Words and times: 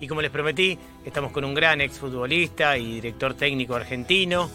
Y 0.00 0.06
como 0.06 0.22
les 0.22 0.30
prometí, 0.30 0.78
estamos 1.04 1.32
con 1.32 1.44
un 1.44 1.54
gran 1.54 1.80
exfutbolista 1.80 2.78
y 2.78 2.94
director 2.94 3.34
técnico 3.34 3.74
argentino, 3.74 4.48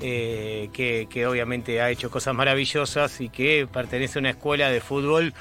eh, 0.00 0.68
que, 0.72 1.26
obviamente 1.26 1.80
ha 1.80 1.90
hecho 1.90 2.10
cosas 2.10 2.34
maravillosas 2.34 3.20
y 3.20 3.28
que 3.28 3.66
pertenece 3.70 4.18
a 4.18 4.20
una 4.20 4.30
escuela 4.30 4.70
de 4.70 4.80
fútbol 4.80 5.34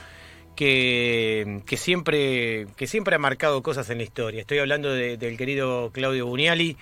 que, 0.56 1.62
siempre, 1.78 2.68
que 2.76 2.88
siempre 2.88 3.16
ha 3.16 3.20
marcado 3.20 3.62
cosas 3.64 3.90
en 3.90 3.98
la 4.00 4.04
historia. 4.04 4.42
Estoy 4.42 4.60
hablando 4.60 4.92
de- 4.94 5.18
del 5.18 5.38
querido 5.38 5.90
Claudio 5.94 6.26
Buniali, 6.26 6.78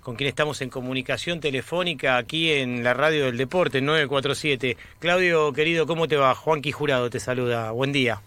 con 0.00 0.14
quien 0.14 0.28
estamos 0.28 0.60
en 0.62 0.70
comunicación 0.70 1.40
telefónica 1.40 2.16
aquí 2.16 2.52
en 2.52 2.84
la 2.84 2.94
radio 2.94 3.24
del 3.26 3.36
deporte, 3.36 3.80
947. 3.80 4.76
Claudio, 5.00 5.52
querido, 5.52 5.86
¿cómo 5.86 6.06
te 6.06 6.16
va? 6.16 6.34
Juanqui 6.36 6.70
Jurado 6.70 7.10
te 7.10 7.18
saluda. 7.18 7.72
Buen 7.72 7.90
día. 7.92 8.20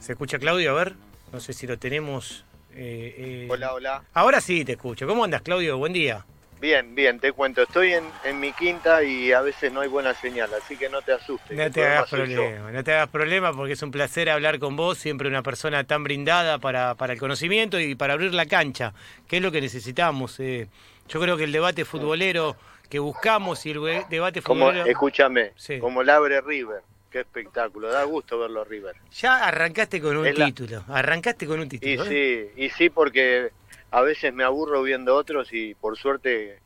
¿Se 0.00 0.12
escucha 0.12 0.38
Claudio? 0.38 0.72
A 0.72 0.74
ver, 0.74 0.94
no 1.32 1.40
sé 1.40 1.52
si 1.52 1.66
lo 1.66 1.78
tenemos. 1.78 2.44
eh, 2.74 3.14
eh. 3.18 3.48
Hola, 3.50 3.74
hola. 3.74 4.02
Ahora 4.14 4.40
sí 4.40 4.64
te 4.64 4.72
escucho. 4.72 5.06
¿Cómo 5.06 5.24
andas, 5.24 5.42
Claudio? 5.42 5.76
Buen 5.78 5.92
día. 5.92 6.24
Bien, 6.60 6.94
bien, 6.94 7.18
te 7.18 7.32
cuento. 7.32 7.62
Estoy 7.62 7.92
en, 7.92 8.04
en 8.24 8.38
mi 8.38 8.52
quinta 8.52 9.02
y 9.02 9.32
a 9.32 9.40
veces 9.40 9.72
no 9.72 9.80
hay 9.80 9.88
buena 9.88 10.14
señal, 10.14 10.48
así 10.54 10.76
que 10.76 10.88
no 10.88 11.02
te 11.02 11.12
asustes. 11.12 11.56
No 11.56 11.64
el 11.64 11.72
te 11.72 11.84
hagas 11.84 12.08
problema, 12.08 12.70
no 12.70 12.84
te 12.84 12.92
hagas 12.92 13.08
problema 13.08 13.52
porque 13.52 13.72
es 13.72 13.82
un 13.82 13.90
placer 13.90 14.30
hablar 14.30 14.60
con 14.60 14.76
vos, 14.76 14.96
siempre 14.96 15.26
una 15.28 15.42
persona 15.42 15.82
tan 15.84 16.04
brindada 16.04 16.58
para, 16.60 16.94
para 16.94 17.14
el 17.14 17.18
conocimiento 17.18 17.80
y 17.80 17.96
para 17.96 18.12
abrir 18.12 18.32
la 18.32 18.46
cancha, 18.46 18.94
que 19.26 19.38
es 19.38 19.42
lo 19.42 19.50
que 19.50 19.60
necesitamos. 19.60 20.38
eh. 20.38 20.68
Yo 21.08 21.20
creo 21.20 21.36
que 21.36 21.44
el 21.44 21.52
debate 21.52 21.84
futbolero 21.84 22.54
que 22.88 23.00
buscamos 23.00 23.66
y 23.66 23.72
el 23.72 24.04
debate 24.08 24.40
Como, 24.40 24.66
futbolero... 24.66 24.86
escúchame, 24.88 25.52
Sí. 25.56 25.80
como 25.80 26.04
la 26.04 26.14
abre 26.16 26.40
River. 26.42 26.82
Qué 27.12 27.20
espectáculo, 27.20 27.88
da 27.90 28.04
gusto 28.04 28.38
verlo 28.38 28.64
River. 28.64 28.96
Ya 29.20 29.46
arrancaste 29.46 30.00
con 30.00 30.16
un 30.16 30.26
Es 30.26 30.38
la- 30.38 30.46
título, 30.46 30.82
arrancaste 30.88 31.46
con 31.46 31.60
un 31.60 31.66
Y 31.66 31.78
título. 31.78 32.04
¿eh? 32.10 32.50
sí, 32.56 32.62
y 32.64 32.70
sí, 32.70 32.88
porque 32.88 33.50
a 33.90 34.00
veces 34.00 34.32
me 34.32 34.44
aburro 34.44 34.82
viendo 34.82 35.14
otros 35.14 35.48
y 35.52 35.74
por 35.74 35.98
suerte 35.98 36.58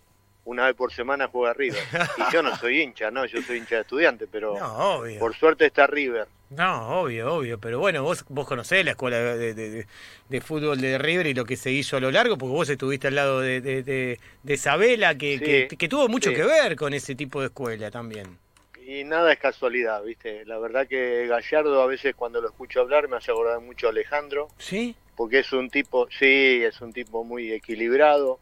una 0.45 0.67
vez 0.67 0.77
por 0.77 0.93
semana 0.93 1.27
juega 1.27 1.53
River. 1.55 1.83
Y 2.19 2.33
yo 2.33 2.41
no 2.43 2.57
soy 2.57 2.81
hincha, 2.81 3.11
no, 3.11 3.27
yo 3.27 3.43
soy 3.43 3.59
hincha 3.59 3.75
de 3.75 3.81
estudiante, 3.81 4.29
pero 4.31 4.55
No, 4.61 4.99
obvio. 5.01 5.19
por 5.19 5.35
suerte 5.35 5.67
está 5.67 5.89
River. 5.89 6.29
No, 6.51 7.01
obvio, 7.01 7.35
obvio. 7.35 7.59
Pero 7.59 7.81
bueno, 7.81 8.05
vos, 8.05 8.25
vos 8.29 8.47
conocés 8.47 8.85
la 8.85 8.93
escuela 8.93 9.17
de, 9.19 9.53
de- 9.53 9.71
de- 9.71 9.87
de 10.29 10.41
fútbol 10.41 10.81
de 10.81 10.97
River 10.99 11.27
y 11.27 11.35
lo 11.35 11.45
que 11.45 11.57
se 11.57 11.73
hizo 11.73 11.97
a 11.97 12.01
lo 12.01 12.13
largo, 12.13 12.39
porque 12.39 12.53
vos 12.55 12.69
estuviste 12.69 13.09
al 13.09 13.17
lado 13.17 13.41
de, 13.41 13.61
de, 13.61 13.83
de- 13.83 14.21
de 14.45 14.57
Sabela, 14.57 15.17
que, 15.19 15.39
Sí, 15.39 15.45
que, 15.45 15.77
que 15.77 15.89
tuvo 15.89 16.07
mucho 16.09 16.31
sí. 16.31 16.37
que 16.37 16.45
ver 16.45 16.77
con 16.77 16.95
ese 16.95 17.17
tipo 17.17 17.41
de 17.41 17.47
escuela 17.47 17.91
también. 17.91 18.39
Y 18.87 19.05
nada 19.05 19.33
es 19.33 19.39
casualidad, 19.39 20.03
¿viste? 20.03 20.45
La 20.45 20.59
verdad 20.59 20.87
que 20.87 21.27
Gallardo 21.27 21.83
a 21.83 21.87
veces 21.87 22.15
cuando 22.15 22.41
lo 22.41 22.49
escucho 22.49 22.81
hablar 22.81 23.09
me 23.09 23.17
hace 23.17 23.33
acordar 23.33 23.61
mucho 23.61 23.89
a 23.89 23.91
Alejandro. 23.91 24.49
¿Sí? 24.59 24.95
porque 25.17 25.41
es 25.41 25.53
un 25.53 25.71
tipo, 25.71 26.07
sí, 26.11 26.63
es 26.63 26.81
un 26.81 26.93
tipo 26.93 27.25
muy 27.25 27.51
equilibrado, 27.51 28.39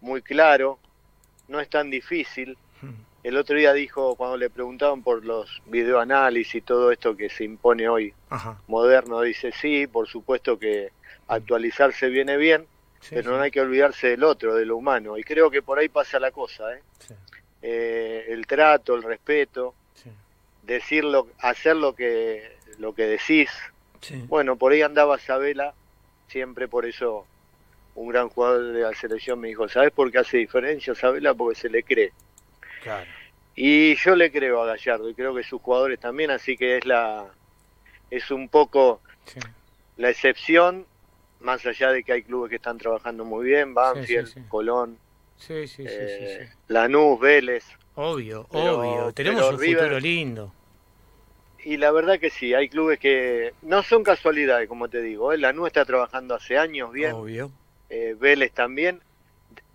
muy 0.00 0.22
claro, 0.22 0.78
no 1.48 1.60
es 1.60 1.68
tan 1.68 1.90
difícil. 1.90 2.56
El 3.24 3.38
otro 3.38 3.56
día 3.56 3.72
dijo, 3.72 4.16
cuando 4.16 4.36
le 4.36 4.50
preguntaban 4.50 5.02
por 5.02 5.24
los 5.24 5.62
videoanálisis 5.66 6.56
y 6.56 6.60
todo 6.60 6.92
esto 6.92 7.16
que 7.16 7.30
se 7.30 7.44
impone 7.44 7.88
hoy, 7.88 8.14
Ajá. 8.28 8.60
moderno, 8.66 9.22
dice, 9.22 9.50
sí, 9.50 9.86
por 9.86 10.06
supuesto 10.06 10.58
que 10.58 10.90
actualizarse 11.26 12.08
viene 12.08 12.36
bien, 12.36 12.66
Sí, 13.00 13.16
pero 13.16 13.32
sí, 13.32 13.36
no 13.36 13.42
hay 13.42 13.50
que 13.50 13.60
olvidarse 13.60 14.08
del 14.08 14.24
otro, 14.24 14.54
de 14.54 14.64
lo 14.64 14.76
humano. 14.78 15.18
Y 15.18 15.24
creo 15.24 15.50
que 15.50 15.60
por 15.62 15.78
ahí 15.78 15.88
pasa 15.88 16.18
la 16.18 16.30
cosa, 16.30 16.74
¿eh? 16.74 16.82
sí, 16.98 17.14
Eh, 17.66 18.26
el 18.28 18.46
trato, 18.46 18.94
el 18.94 19.02
respeto, 19.02 19.74
sí, 19.94 20.10
decir 20.62 21.02
lo, 21.02 21.28
hacer 21.38 21.76
lo 21.76 21.94
que, 21.94 22.58
lo 22.78 22.94
que 22.94 23.04
decís, 23.06 23.48
sí. 24.02 24.22
bueno, 24.28 24.56
por 24.56 24.72
ahí 24.72 24.82
andaba 24.82 25.18
Sabela, 25.18 25.72
siempre 26.28 26.68
por 26.68 26.84
eso 26.84 27.26
un 27.94 28.08
gran 28.10 28.28
jugador 28.28 28.72
de 28.74 28.82
la 28.82 28.92
selección 28.92 29.40
me 29.40 29.48
dijo, 29.48 29.66
¿sabes 29.68 29.92
por 29.92 30.12
qué 30.12 30.18
hace 30.18 30.36
diferencia 30.36 30.94
Sabela? 30.94 31.32
Porque 31.32 31.58
se 31.58 31.70
le 31.70 31.82
cree. 31.84 32.12
Claro. 32.82 33.10
Y 33.56 33.94
yo 33.96 34.14
le 34.14 34.30
creo 34.30 34.60
a 34.60 34.66
Gallardo 34.66 35.08
y 35.08 35.14
creo 35.14 35.34
que 35.34 35.42
sus 35.42 35.62
jugadores 35.62 35.98
también, 35.98 36.30
así 36.32 36.58
que 36.58 36.76
es 36.76 36.84
la 36.84 37.24
es 38.10 38.30
un 38.30 38.48
poco 38.50 39.00
Sí. 39.24 39.40
la 39.96 40.10
excepción, 40.10 40.84
más 41.40 41.64
allá 41.64 41.92
de 41.92 42.04
que 42.04 42.12
hay 42.12 42.22
clubes 42.24 42.50
que 42.50 42.56
están 42.56 42.76
trabajando 42.76 43.24
muy 43.24 43.46
bien, 43.46 43.72
Banfield, 43.72 44.26
sí. 44.26 44.40
Colón, 44.48 44.98
Sí, 45.36 45.66
sí, 45.66 45.82
sí, 45.82 45.88
sí, 45.88 45.88
eh, 45.88 46.48
sí. 46.50 46.58
Lanús, 46.68 47.20
Vélez. 47.20 47.64
Obvio, 47.96 48.46
Pero- 48.50 48.78
obvio. 48.80 49.12
Tenemos 49.12 49.50
un 49.52 49.58
River- 49.60 49.78
futuro 49.82 50.00
lindo. 50.00 50.52
Y 51.64 51.76
la 51.78 51.90
verdad 51.92 52.18
que 52.20 52.28
sí, 52.30 52.52
hay 52.52 52.68
clubes 52.68 52.98
que 52.98 53.54
no 53.62 53.82
son 53.82 54.02
casualidades, 54.04 54.68
como 54.68 54.88
te 54.88 55.00
digo. 55.00 55.32
¿eh? 55.32 55.38
Lanús 55.38 55.68
está 55.68 55.84
trabajando 55.84 56.34
hace 56.34 56.58
años 56.58 56.92
bien, 56.92 57.12
Obvio. 57.12 57.50
eh, 57.88 58.14
Vélez 58.18 58.52
también. 58.52 59.00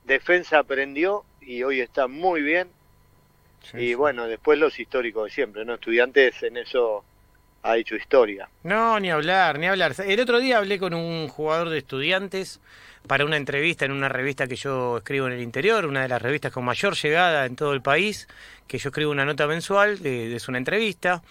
Defensa 0.04 0.60
aprendió 0.60 1.24
y 1.42 1.64
hoy 1.64 1.82
está 1.82 2.08
muy 2.08 2.42
bien. 2.42 2.70
Sí, 3.64 3.78
y 3.78 3.88
sí. 3.90 3.94
bueno, 3.96 4.28
después 4.28 4.58
los 4.60 4.80
históricos 4.80 5.26
de 5.26 5.30
siempre, 5.32 5.66
¿no? 5.66 5.74
Estudiantes 5.76 6.42
en 6.44 6.58
eso 6.58 7.04
ha 7.64 7.78
hecho 7.78 7.96
historia. 7.96 8.50
No, 8.64 9.00
ni 9.00 9.12
hablar, 9.12 9.60
ni 9.60 9.68
hablar. 9.68 9.96
El 10.06 10.20
otro 10.20 10.40
día 10.40 10.58
hablé 10.58 10.80
con 10.80 10.94
un 10.94 11.28
jugador 11.28 11.70
de 11.70 11.78
estudiantes 11.78 12.60
para 13.08 13.26
una 13.26 13.38
entrevista 13.38 13.86
en 13.86 13.92
una 13.92 14.10
revista 14.10 14.48
que 14.48 14.56
yo 14.56 14.98
escribo 14.98 15.28
en 15.28 15.34
el 15.34 15.42
interior, 15.42 15.86
una 15.86 16.02
de 16.02 16.08
las 16.08 16.22
revistas 16.22 16.52
con 16.52 16.66
mayor 16.66 16.96
llegada 16.96 17.46
en 17.46 17.56
todo 17.56 17.74
el 17.74 17.82
país, 17.82 18.28
que 18.68 18.78
yo 18.78 18.90
escribo 18.90 19.12
una 19.12 19.26
nota 19.26 19.48
mensual, 19.48 20.00
de, 20.00 20.36
es 20.36 20.48
una 20.48 20.58
entrevista. 20.58 21.24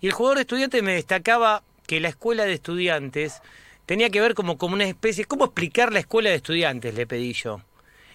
Y 0.00 0.06
el 0.06 0.12
jugador 0.12 0.38
de 0.38 0.42
estudiantes 0.42 0.82
me 0.82 0.94
destacaba 0.94 1.62
que 1.86 2.00
la 2.00 2.08
escuela 2.08 2.44
de 2.44 2.52
estudiantes 2.52 3.42
tenía 3.86 4.10
que 4.10 4.20
ver 4.20 4.34
como, 4.34 4.58
como 4.58 4.74
una 4.74 4.84
especie, 4.84 5.24
¿cómo 5.24 5.46
explicar 5.46 5.92
la 5.92 6.00
escuela 6.00 6.30
de 6.30 6.36
estudiantes? 6.36 6.94
Le 6.94 7.06
pedí 7.06 7.32
yo. 7.32 7.60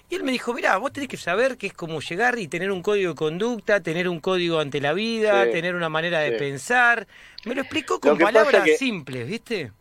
Y 0.10 0.16
él 0.16 0.24
me 0.24 0.32
dijo, 0.32 0.54
mirá, 0.54 0.76
vos 0.78 0.92
tenés 0.92 1.08
que 1.08 1.18
saber 1.18 1.58
que 1.58 1.68
es 1.68 1.74
como 1.74 2.00
llegar 2.02 2.40
y 2.40 2.48
tener 2.48 2.72
un 2.72 2.82
código 2.82 3.12
de 3.12 3.16
conducta, 3.16 3.82
tener 3.82 4.10
un 4.10 4.20
código 4.20 4.60
ante 4.60 4.82
la 4.82 4.94
vida, 4.94 5.46
Sí, 5.46 5.52
tener 5.52 5.76
una 5.76 5.90
manera 5.90 6.20
de 6.22 6.32
sí. 6.32 6.38
pensar. 6.38 7.08
Me 7.46 7.54
lo 7.54 7.62
explicó 7.62 8.00
con 8.00 8.18
palabras 8.18 8.64
que- 8.64 8.78
simples, 8.78 9.28
¿viste? 9.28 9.72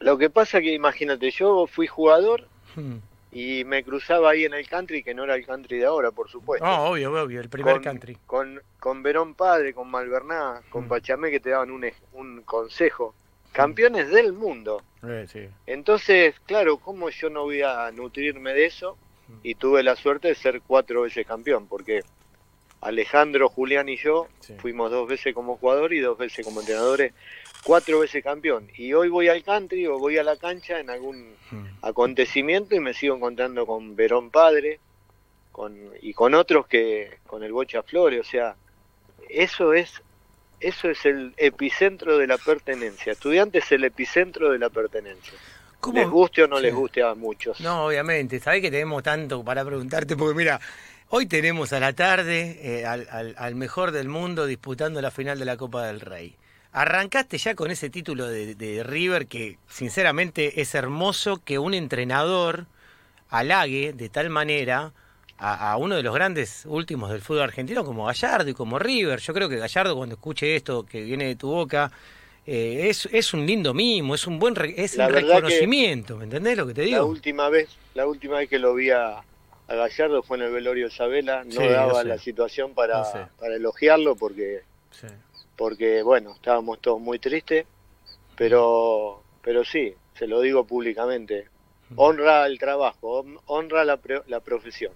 Lo 0.00 0.18
que 0.18 0.28
pasa 0.30 0.60
que 0.60 0.72
imagínate, 0.74 1.30
yo 1.30 1.66
fui 1.66 1.86
jugador 1.86 2.48
Hmm. 2.74 2.96
y 3.30 3.64
me 3.64 3.82
cruzaba 3.82 4.30
ahí 4.32 4.44
en 4.44 4.52
el 4.52 4.68
country, 4.68 5.02
que 5.02 5.14
no 5.14 5.24
era 5.24 5.36
el 5.36 5.46
country 5.46 5.78
de 5.78 5.86
ahora, 5.86 6.10
por 6.10 6.28
supuesto. 6.28 6.66
Oh, 6.66 6.90
obvio, 6.90 7.10
obvio, 7.22 7.40
el 7.40 7.48
primer 7.48 7.74
con, 7.76 7.82
country. 7.84 8.18
Con, 8.26 8.60
con 8.78 9.02
Verón 9.02 9.34
Padre, 9.34 9.72
con 9.72 9.90
Malverná, 9.90 10.60
con 10.68 10.84
Mm. 10.84 10.88
Pachamé 10.88 11.30
que 11.30 11.40
te 11.40 11.50
daban 11.50 11.70
un, 11.70 11.88
un 12.12 12.42
consejo. 12.42 13.14
Campeones 13.52 14.10
del 14.10 14.32
mundo. 14.32 14.82
Eh, 15.06 15.26
sí. 15.30 15.46
Entonces, 15.66 16.34
claro, 16.46 16.78
¿cómo 16.78 17.08
yo 17.10 17.30
no 17.30 17.44
voy 17.44 17.62
a 17.62 17.90
nutrirme 17.90 18.52
de 18.54 18.66
eso? 18.66 18.96
Y 19.42 19.54
tuve 19.56 19.82
la 19.82 19.96
suerte 19.96 20.28
de 20.28 20.34
ser 20.34 20.62
cuatro 20.66 21.02
veces 21.02 21.26
campeón, 21.26 21.66
porque 21.66 22.02
Alejandro, 22.80 23.48
Julián 23.48 23.88
y 23.88 23.96
yo 23.96 24.26
Sí. 24.40 24.54
fuimos 24.58 24.90
dos 24.90 25.08
veces 25.08 25.34
como 25.34 25.56
jugador 25.56 25.92
y 25.92 26.00
dos 26.00 26.18
veces 26.18 26.44
como 26.44 26.60
entrenadores, 26.60 27.12
cuatro 27.62 28.00
veces 28.00 28.24
campeón. 28.24 28.68
Y 28.76 28.92
hoy 28.92 29.08
voy 29.08 29.28
al 29.28 29.42
country 29.44 29.86
o 29.86 29.98
voy 29.98 30.18
a 30.18 30.24
la 30.24 30.36
cancha 30.36 30.80
en 30.80 30.90
algún 30.90 31.34
acontecimiento 31.80 32.74
y 32.74 32.80
me 32.80 32.92
sigo 32.94 33.14
encontrando 33.16 33.66
con 33.66 33.94
Verón 33.94 34.30
Padre 34.30 34.80
con, 35.52 35.78
y 36.00 36.12
con 36.14 36.34
otros 36.34 36.66
que 36.66 37.18
con 37.26 37.42
el 37.44 37.52
Bocha 37.52 37.82
Flores, 37.82 38.20
o 38.20 38.24
sea, 38.30 38.56
eso 39.28 39.72
es 39.74 40.02
eso 40.60 40.88
es 40.88 41.04
el 41.06 41.34
epicentro 41.38 42.18
de 42.18 42.28
la 42.28 42.38
pertenencia. 42.38 43.12
Estudiante 43.12 43.58
es 43.58 43.72
el 43.72 43.82
epicentro 43.82 44.50
de 44.52 44.60
la 44.60 44.70
pertenencia. 44.70 45.32
¿Cómo? 45.82 45.98
Les 45.98 46.08
guste 46.08 46.44
o 46.44 46.48
no 46.48 46.56
Sí. 46.56 46.62
les 46.62 46.74
guste 46.74 47.02
a 47.02 47.14
muchos. 47.14 47.60
No, 47.60 47.84
obviamente. 47.86 48.40
Sabés 48.40 48.62
que 48.62 48.70
tenemos 48.70 49.02
tanto 49.02 49.44
para 49.44 49.64
preguntarte, 49.64 50.16
porque 50.16 50.34
mira, 50.36 50.60
hoy 51.10 51.26
tenemos 51.26 51.72
a 51.72 51.80
la 51.80 51.92
tarde 51.92 52.58
eh, 52.62 52.86
al, 52.86 53.06
al- 53.10 53.34
al 53.36 53.54
mejor 53.56 53.90
del 53.90 54.08
mundo 54.08 54.46
disputando 54.46 55.02
la 55.02 55.10
final 55.10 55.38
de 55.38 55.44
la 55.44 55.56
Copa 55.56 55.84
del 55.86 56.00
Rey. 56.00 56.36
Arrancaste 56.74 57.36
ya 57.36 57.54
con 57.54 57.70
ese 57.70 57.90
título 57.90 58.28
de, 58.28 58.54
de 58.54 58.82
River 58.82 59.26
que 59.26 59.58
sinceramente 59.68 60.60
es 60.62 60.74
hermoso 60.74 61.42
que 61.44 61.58
un 61.58 61.74
entrenador 61.74 62.66
halague 63.28 63.92
de 63.92 64.08
tal 64.08 64.30
manera 64.30 64.92
a, 65.36 65.72
a 65.72 65.76
uno 65.76 65.96
de 65.96 66.02
los 66.02 66.14
grandes 66.14 66.62
últimos 66.66 67.10
del 67.10 67.20
fútbol 67.20 67.42
argentino 67.42 67.84
como 67.84 68.06
Gallardo 68.06 68.48
y 68.48 68.54
como 68.54 68.78
River. 68.78 69.18
Yo 69.20 69.34
creo 69.34 69.48
que 69.48 69.56
Gallardo 69.56 69.96
cuando 69.96 70.14
escuche 70.14 70.54
esto 70.56 70.86
que 70.86 71.02
viene 71.02 71.24
de 71.26 71.36
tu 71.36 71.48
boca 71.50 71.90
eh, 72.46 72.88
es, 72.88 73.08
es 73.12 73.34
un 73.34 73.46
lindo 73.46 73.74
mimo, 73.74 74.14
es 74.14 74.26
un 74.26 74.38
buen 74.38 74.54
re- 74.54 74.74
es 74.76 74.96
La 74.96 75.06
un 75.06 75.12
reconocimiento, 75.14 76.16
¿me 76.16 76.24
entendés 76.24 76.56
lo 76.56 76.66
que 76.66 76.74
te 76.74 76.82
La 76.82 76.86
digo? 76.86 77.04
última 77.04 77.48
vez, 77.48 77.68
la 77.94 78.06
última 78.06 78.38
vez 78.38 78.48
que 78.48 78.58
lo 78.58 78.74
vi 78.74 78.90
a, 78.90 79.18
a 79.18 79.74
Gallardo 79.74 80.22
fue 80.22 80.36
en 80.36 80.44
el 80.44 80.52
velorio 80.52 80.86
de 80.86 80.92
Isabela, 80.92 81.44
no 81.44 81.54
Sí, 81.54 81.68
daba 81.68 82.04
la 82.04 82.18
situación 82.18 82.74
para, 82.74 83.02
sé. 83.04 83.26
para 83.38 83.56
elogiarlo 83.56 84.16
porque 84.16 84.62
Sí. 84.90 85.06
porque 85.56 86.02
bueno, 86.02 86.32
estábamos 86.32 86.80
todos 86.80 87.00
muy 87.00 87.18
tristes, 87.18 87.66
pero 88.36 89.22
pero 89.42 89.64
sí, 89.64 89.94
se 90.18 90.26
lo 90.26 90.40
digo 90.40 90.64
públicamente. 90.66 91.48
Honra 91.96 92.46
el 92.46 92.58
trabajo, 92.58 93.20
hon- 93.22 93.40
honra 93.46 93.84
la, 93.84 94.00
la 94.26 94.40
profesión. 94.40 94.92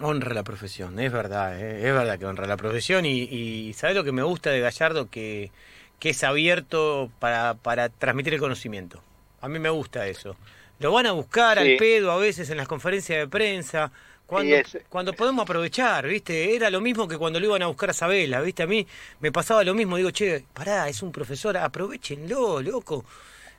Honra 0.00 0.32
la 0.32 0.44
profesión, 0.44 0.98
es 1.00 1.12
verdad, 1.12 1.60
eh, 1.60 1.78
es 1.88 1.92
verdad 1.92 2.18
que 2.18 2.26
honra 2.26 2.46
la 2.46 2.56
profesión 2.56 3.04
y, 3.04 3.22
y 3.22 3.72
¿sabes 3.72 3.96
lo 3.96 4.04
que 4.04 4.12
me 4.12 4.22
gusta 4.22 4.50
de 4.50 4.60
Gallardo? 4.60 5.10
Que, 5.10 5.50
que 5.98 6.10
es 6.10 6.24
abierto 6.24 7.10
para, 7.18 7.54
para 7.54 7.88
transmitir 7.88 8.34
el 8.34 8.40
conocimiento. 8.40 9.02
A 9.40 9.48
mí 9.48 9.58
me 9.58 9.70
gusta 9.70 10.06
eso. 10.06 10.36
Lo 10.78 10.92
van 10.92 11.06
a 11.06 11.12
buscar 11.12 11.58
al 11.58 11.76
pedo 11.76 12.12
a 12.12 12.16
veces 12.18 12.50
en 12.50 12.56
las 12.56 12.68
conferencias 12.68 13.18
de 13.18 13.28
prensa. 13.28 13.90
Cuando, 14.26 14.56
cuando 14.88 15.12
podemos 15.14 15.42
aprovechar, 15.42 16.06
¿viste? 16.06 16.54
Era 16.54 16.70
lo 16.70 16.80
mismo 16.80 17.08
que 17.08 17.16
cuando 17.16 17.40
lo 17.40 17.46
iban 17.46 17.62
a 17.62 17.66
buscar 17.66 17.90
a 17.90 17.92
Sabela, 17.94 18.42
¿viste? 18.42 18.62
A 18.62 18.66
mí 18.66 18.86
me 19.20 19.32
pasaba 19.32 19.64
lo 19.64 19.74
mismo. 19.74 19.96
Digo, 19.96 20.10
che, 20.10 20.44
pará, 20.52 20.88
es 20.88 21.02
un 21.02 21.10
profesor, 21.10 21.56
aprovechenlo, 21.56 22.60
loco. 22.60 23.04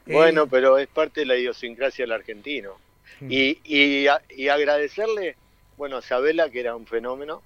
Eh, 0.05 0.13
bueno, 0.13 0.47
pero 0.47 0.77
es 0.77 0.87
parte 0.87 1.21
de 1.21 1.25
la 1.25 1.35
idiosincrasia 1.35 2.03
del 2.03 2.11
argentino. 2.11 2.77
Mm. 3.19 3.31
Y, 3.31 3.59
y, 3.63 4.07
y 4.29 4.47
agradecerle, 4.49 5.35
bueno, 5.75 5.97
a 5.97 6.01
Sabela, 6.03 6.49
que 6.49 6.59
era 6.59 6.75
un 6.75 6.85
fenómeno, 6.85 7.41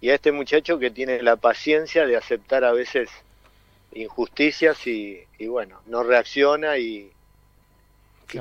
y 0.00 0.10
a 0.10 0.16
este 0.16 0.32
muchacho 0.32 0.78
que 0.78 0.90
tiene 0.90 1.22
la 1.22 1.36
paciencia 1.36 2.04
de 2.04 2.16
aceptar 2.16 2.64
a 2.64 2.72
veces 2.72 3.08
injusticias 3.92 4.86
y, 4.86 5.24
bueno, 5.46 5.80
no 5.86 6.02
reacciona 6.02 6.78
y, 6.78 7.10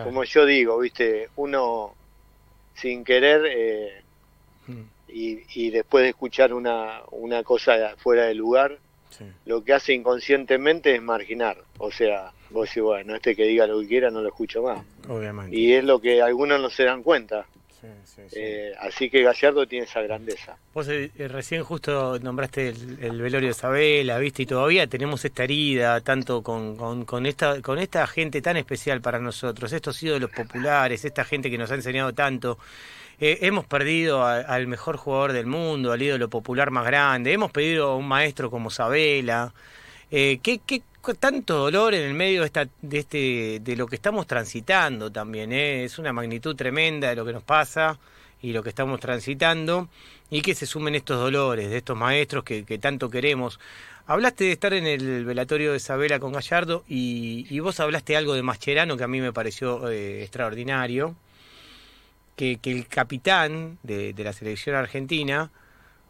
como 0.03 0.23
yo 0.23 0.45
digo, 0.45 0.79
viste, 0.79 1.29
uno 1.35 1.95
sin 2.75 3.03
querer 3.03 3.45
eh, 3.49 4.01
mm. 4.67 4.81
y, 5.09 5.39
y, 5.53 5.69
después 5.71 6.03
de 6.03 6.09
escuchar 6.09 6.53
una, 6.53 7.01
una 7.11 7.43
cosa 7.43 7.95
fuera 7.97 8.25
de 8.25 8.35
lugar, 8.35 8.77
lo 9.45 9.63
que 9.63 9.73
hace 9.73 9.93
inconscientemente 9.93 10.93
es 10.95 11.01
marginar. 11.01 11.57
O 11.77 11.91
sea, 11.91 12.31
vos 12.49 12.69
decís, 12.69 12.83
bueno, 12.83 13.15
este 13.15 13.35
que 13.35 13.45
diga 13.45 13.67
lo 13.67 13.79
que 13.81 13.87
quiera 13.87 14.11
no 14.11 14.21
lo 14.21 14.27
escucho 14.29 14.61
más. 14.61 14.85
Obviamente. 15.07 15.55
Y 15.55 15.73
es 15.73 15.83
lo 15.83 15.99
que 15.99 16.21
algunos 16.21 16.61
no 16.61 16.69
se 16.69 16.83
dan 16.83 17.03
cuenta. 17.03 17.45
Eh, 18.33 18.73
así 18.79 19.09
que 19.09 19.21
Gallardo 19.21 19.67
tiene 19.67 19.85
esa 19.85 20.01
grandeza. 20.01 20.57
Vos 20.73 20.87
eh, 20.87 21.11
eh, 21.17 21.27
recién 21.27 21.63
justo 21.63 22.17
nombraste 22.19 22.69
el, 22.69 23.21
velorio 23.21 23.47
de 23.47 23.51
Isabela, 23.51 24.17
¿viste? 24.17 24.43
Y 24.43 24.45
todavía 24.45 24.87
tenemos 24.87 25.23
esta 25.23 25.43
herida, 25.43 26.01
tanto 26.01 26.41
con, 26.41 27.05
con, 27.05 27.25
esta, 27.25 27.61
con 27.61 27.79
esta 27.79 28.05
gente 28.07 28.41
tan 28.41 28.57
especial 28.57 29.01
para 29.01 29.19
nosotros, 29.19 29.71
estos 29.73 30.01
ídolos 30.01 30.31
populares, 30.31 31.05
esta 31.05 31.23
gente 31.23 31.49
que 31.49 31.57
nos 31.57 31.71
ha 31.71 31.75
enseñado 31.75 32.13
tanto. 32.13 32.57
hemos 33.19 33.65
perdido 33.65 34.25
al 34.25 34.67
mejor 34.67 34.97
jugador 34.97 35.33
del 35.33 35.47
mundo, 35.47 35.91
al 35.91 36.01
ídolo 36.01 36.29
popular 36.29 36.71
más 36.71 36.85
grande, 36.85 37.33
hemos 37.33 37.51
pedido 37.51 37.91
a 37.91 37.95
un 37.95 38.07
maestro 38.07 38.49
como 38.49 38.69
Sabela. 38.69 39.53
¿qué, 40.09 40.39
qué, 40.65 40.81
tanto 41.15 41.57
dolor 41.57 41.93
en 41.93 42.03
el 42.03 42.13
medio 42.13 42.41
de, 42.41 42.47
esta, 42.47 42.67
de, 42.81 42.99
este, 42.99 43.59
de 43.61 43.75
lo 43.75 43.87
que 43.87 43.95
estamos 43.95 44.27
transitando 44.27 45.11
también. 45.11 45.51
¿eh? 45.51 45.83
Es 45.83 45.99
una 45.99 46.13
magnitud 46.13 46.55
tremenda 46.55 47.09
de 47.09 47.15
lo 47.15 47.25
que 47.25 47.33
nos 47.33 47.43
pasa 47.43 47.99
y 48.41 48.53
lo 48.53 48.63
que 48.63 48.69
estamos 48.69 48.99
transitando 48.99 49.89
y 50.29 50.41
que 50.41 50.55
se 50.55 50.65
sumen 50.65 50.95
estos 50.95 51.19
dolores 51.19 51.69
de 51.69 51.77
estos 51.77 51.97
maestros 51.97 52.43
que, 52.43 52.63
tanto 52.79 53.09
queremos. 53.09 53.59
Hablaste 54.05 54.45
de 54.45 54.51
estar 54.51 54.73
en 54.73 54.87
el 54.87 55.25
velatorio 55.25 55.71
de 55.71 55.77
Isabela 55.77 56.19
con 56.19 56.31
Gallardo 56.31 56.83
y, 56.87 57.59
vos 57.59 57.79
hablaste 57.79 58.15
algo 58.15 58.33
de 58.33 58.43
Mascherano 58.43 58.97
que 58.97 59.03
a 59.03 59.07
mí 59.07 59.19
me 59.19 59.33
pareció 59.33 59.89
eh, 59.89 60.23
extraordinario, 60.23 61.15
que, 62.35 62.57
que, 62.57 62.71
el 62.71 62.87
capitán 62.87 63.79
de, 63.83 64.13
de 64.13 64.23
la 64.23 64.33
selección 64.33 64.75
argentina 64.75 65.49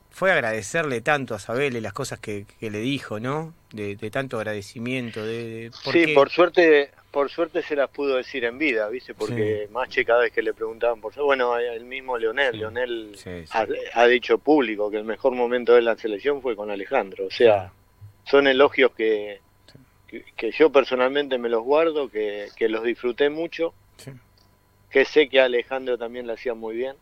fue 0.09 0.31
agradecerle 0.31 1.01
tanto 1.01 1.35
a 1.35 1.39
Sabel 1.39 1.75
y 1.75 1.81
las 1.81 1.93
cosas 1.93 2.19
que, 2.19 2.45
le 2.59 2.79
dijo, 2.79 3.19
¿no? 3.19 3.53
De, 3.71 3.95
tanto 4.09 4.37
agradecimiento. 4.37 5.25
De, 5.25 5.71
sí, 5.91 6.07
por 6.13 6.29
suerte 6.29 6.91
por 7.11 7.31
suerte 7.31 7.63
se 7.63 7.75
las 7.75 7.89
pudo 7.89 8.17
decir 8.17 8.45
en 8.45 8.59
vida, 8.59 8.87
¿viste? 8.89 9.15
Porque 9.15 9.67
Mache 9.71 10.05
cada 10.05 10.21
vez 10.21 10.31
que 10.31 10.43
le 10.43 10.53
preguntaban 10.53 11.01
por 11.01 11.15
bueno, 11.15 11.57
el 11.57 11.83
mismo 11.83 12.15
Leonel, 12.15 12.59
Leonel 12.59 13.17
ha, 13.93 14.05
dicho 14.05 14.37
público 14.37 14.91
que 14.91 14.97
el 14.97 15.03
mejor 15.03 15.33
momento 15.33 15.73
de 15.73 15.81
la 15.81 15.95
selección 15.95 16.43
fue 16.43 16.55
con 16.55 16.69
Alejandro, 16.69 17.25
o 17.25 17.31
sea, 17.31 17.71
son 18.25 18.45
elogios 18.45 18.91
que, 18.91 19.39
que, 20.35 20.51
yo 20.51 20.69
personalmente 20.71 21.39
me 21.39 21.49
los 21.49 21.63
guardo, 21.63 22.07
que, 22.07 22.49
que 22.55 22.69
los 22.69 22.83
disfruté 22.83 23.31
mucho, 23.31 23.73
que 24.91 25.03
sé 25.05 25.27
que 25.27 25.41
Alejandro 25.41 25.97
también 25.97 26.27
lo 26.27 26.33
hacía 26.33 26.53
muy 26.53 26.75
bien 26.75 26.95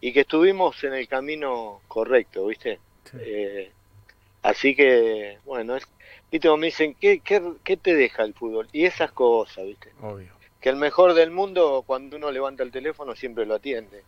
y 0.00 0.12
que 0.12 0.20
estuvimos 0.20 0.82
en 0.84 0.94
el 0.94 1.08
camino 1.08 1.80
correcto, 1.88 2.46
¿viste? 2.46 2.78
Eh, 3.18 3.70
así 4.42 4.74
que, 4.74 5.38
bueno, 5.44 5.76
es, 5.76 5.86
viste, 6.30 6.54
me 6.56 6.66
dicen, 6.66 6.94
¿qué, 7.00 7.20
¿qué, 7.20 7.76
te 7.76 7.94
deja 7.94 8.22
el 8.22 8.34
fútbol? 8.34 8.68
Y 8.72 8.84
esas 8.84 9.12
cosas, 9.12 9.64
¿viste? 9.64 9.92
Obvio. 10.00 10.32
Que 10.60 10.70
el 10.70 10.76
mejor 10.76 11.14
del 11.14 11.30
mundo, 11.30 11.84
cuando 11.86 12.16
uno 12.16 12.30
levanta 12.30 12.62
el 12.62 12.70
teléfono, 12.70 13.14
siempre 13.14 13.44
lo 13.44 13.54
atiende. 13.54 14.02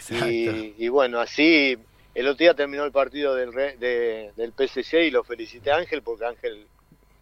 Sí, 0.00 0.74
y, 0.78 0.84
y, 0.84 0.88
bueno, 0.88 1.20
así, 1.20 1.76
el 2.14 2.28
otro 2.28 2.44
día 2.44 2.54
terminó 2.54 2.84
el 2.84 2.92
partido 2.92 3.34
del, 3.34 3.50
del 3.50 4.52
PSC 4.52 5.06
y 5.06 5.10
lo 5.10 5.24
felicité 5.24 5.72
a 5.72 5.76
Ángel, 5.76 6.02
porque 6.02 6.26
Ángel 6.26 6.66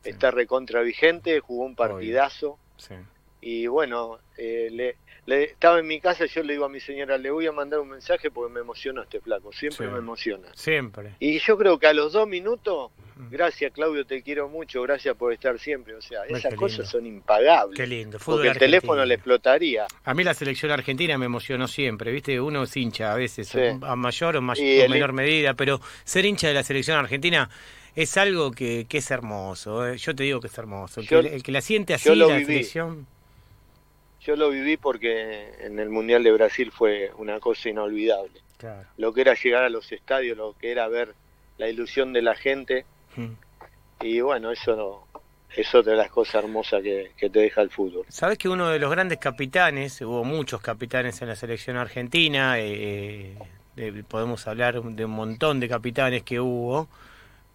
está 0.04 0.30
recontra 0.30 0.82
vigente, 0.82 1.40
jugó 1.40 1.64
un 1.64 1.74
partidazo. 1.74 2.58
Sí. 2.76 2.94
Y 3.40 3.66
bueno, 3.66 4.18
eh, 4.36 4.68
le, 4.70 4.96
estaba 5.26 5.78
en 5.78 5.86
mi 5.86 6.00
casa, 6.00 6.26
yo 6.26 6.42
le 6.42 6.54
digo 6.54 6.64
a 6.64 6.68
mi 6.68 6.80
señora, 6.80 7.16
le 7.16 7.30
voy 7.30 7.46
a 7.46 7.52
mandar 7.52 7.80
un 7.80 7.90
mensaje 7.90 8.30
porque 8.30 8.52
me 8.52 8.60
emociona 8.60 9.02
este 9.02 9.20
flaco, 9.20 9.52
siempre 9.52 9.88
me 9.88 9.98
emociona. 9.98 10.48
Siempre. 10.54 11.14
Y 11.20 11.38
yo 11.38 11.56
creo 11.56 11.78
que 11.78 11.86
a 11.86 11.92
los 11.92 12.12
dos 12.12 12.26
minutos, 12.26 12.90
gracias 13.30 13.72
Claudio, 13.72 14.04
te 14.04 14.22
quiero 14.22 14.48
mucho, 14.48 14.82
gracias 14.82 15.16
por 15.16 15.32
estar 15.32 15.58
siempre, 15.58 15.94
o 15.94 16.02
sea, 16.02 16.24
esas 16.24 16.54
cosas 16.54 16.88
son 16.88 17.06
impagables. 17.06 17.78
Qué 17.78 17.86
lindo, 17.86 18.18
porque 18.24 18.48
el 18.48 18.58
teléfono 18.58 19.04
le 19.04 19.14
explotaría. 19.14 19.86
A 20.04 20.14
mí 20.14 20.24
la 20.24 20.34
selección 20.34 20.72
argentina 20.72 21.16
me 21.18 21.26
emocionó 21.26 21.68
siempre, 21.68 22.10
viste, 22.10 22.40
uno 22.40 22.64
es 22.64 22.76
hincha 22.76 23.12
a 23.12 23.16
veces, 23.16 23.54
a 23.54 23.96
mayor 23.96 24.36
o, 24.36 24.42
mayor, 24.42 24.90
menor 24.90 25.12
medida, 25.12 25.54
pero 25.54 25.80
ser 26.04 26.24
hincha 26.24 26.48
de 26.48 26.54
la 26.54 26.64
selección 26.64 26.98
argentina 26.98 27.48
es 27.94 28.16
algo 28.16 28.50
que, 28.50 28.86
es 28.90 29.10
hermoso, 29.10 29.86
eh. 29.86 29.98
yo 29.98 30.14
te 30.16 30.24
digo 30.24 30.40
que 30.40 30.48
es 30.48 30.58
hermoso, 30.58 31.00
el, 31.00 31.42
que, 31.42 31.52
la 31.52 31.60
siente 31.60 31.94
así, 31.94 32.12
la 32.14 32.26
selección 32.26 33.06
yo 34.24 34.36
lo 34.36 34.50
viví 34.50 34.76
porque 34.76 35.54
en 35.60 35.78
el 35.78 35.88
Mundial 35.88 36.22
de 36.22 36.32
Brasil 36.32 36.70
fue 36.70 37.10
una 37.16 37.40
cosa 37.40 37.68
inolvidable. 37.68 38.40
Lo 38.96 39.12
que 39.12 39.22
era 39.22 39.34
llegar 39.34 39.64
a 39.64 39.68
los 39.68 39.90
estadios, 39.90 40.36
lo 40.36 40.54
que 40.56 40.70
era 40.70 40.86
ver 40.86 41.14
la 41.58 41.68
ilusión 41.68 42.12
de 42.12 42.22
la 42.22 42.34
gente. 42.36 42.84
Hmm. 43.16 43.32
Y 44.00 44.20
bueno, 44.20 44.52
eso 44.52 45.04
es 45.54 45.74
otra 45.74 45.92
de 45.92 45.98
las 45.98 46.10
cosas 46.10 46.44
hermosas 46.44 46.82
que, 46.82 47.10
te 47.18 47.28
deja 47.28 47.62
el 47.62 47.70
fútbol. 47.70 48.04
Sabes 48.08 48.38
que 48.38 48.48
uno 48.48 48.68
de 48.68 48.78
los 48.78 48.90
grandes 48.90 49.18
capitanes, 49.18 50.00
hubo 50.00 50.24
muchos 50.24 50.60
capitanes 50.60 51.20
en 51.22 51.28
la 51.28 51.36
selección 51.36 51.76
argentina, 51.76 52.58
eh, 52.58 53.36
eh, 53.76 54.02
podemos 54.06 54.46
hablar 54.46 54.80
de 54.80 55.04
un 55.04 55.10
montón 55.10 55.60
de 55.60 55.68
capitanes 55.68 56.22
que 56.22 56.40
hubo, 56.40 56.88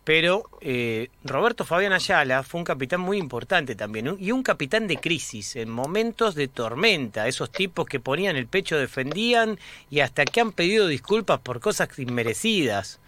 pero 0.08 0.50
eh, 0.62 1.10
Roberto 1.26 1.66
Fabián 1.66 1.92
Ayala 1.92 2.42
fue 2.42 2.60
un 2.60 2.64
capitán 2.64 3.02
muy 3.02 3.18
importante 3.18 3.76
también, 3.76 4.16
y 4.18 4.32
un 4.32 4.42
capitán 4.42 4.88
de 4.88 4.96
crisis, 4.96 5.58
en 5.58 5.70
momentos 5.70 6.34
de 6.34 6.48
tormenta, 6.48 7.28
esos 7.28 7.52
tipos 7.52 7.86
que 7.88 8.00
ponían 8.00 8.38
el 8.38 8.48
pecho, 8.48 8.78
defendían 8.78 9.60
y 9.90 10.00
hasta 10.00 10.24
que 10.24 10.40
han 10.40 10.54
pedido 10.54 10.88
disculpas 10.88 11.42
por 11.42 11.60
cosas 11.60 11.90
inmerecidas. 12.00 13.02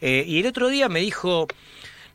Eh, 0.00 0.24
y 0.26 0.40
el 0.40 0.46
otro 0.46 0.68
día 0.68 0.88
me 0.88 1.00
dijo, 1.00 1.46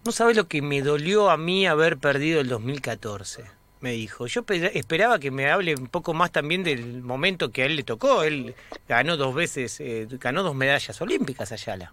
no 0.06 0.12
sabes 0.12 0.36
lo 0.36 0.48
que 0.48 0.64
me 0.64 0.82
dolió 0.82 1.30
a 1.30 1.38
mí 1.38 1.68
haber 1.68 2.00
perdido 2.00 2.42
el 2.42 2.48
2014 2.48 3.44
me 3.82 3.92
dijo. 3.92 4.26
Yo 4.28 4.44
esperaba 4.48 5.20
que 5.20 5.32
me 5.32 5.52
hable 5.52 5.76
un 5.76 5.88
poco 5.88 6.14
más 6.14 6.32
también 6.32 6.64
del 6.64 7.02
momento 7.02 7.52
que 7.52 7.64
a 7.64 7.66
él 7.66 7.76
le 7.76 7.84
tocó. 7.84 8.22
Él 8.22 8.54
ganó 8.88 9.18
dos 9.18 9.34
veces, 9.34 9.80
eh, 9.80 10.08
ganó 10.20 10.44
dos 10.44 10.54
medallas 10.56 11.02
olímpicas 11.02 11.52
Ayala. 11.52 11.92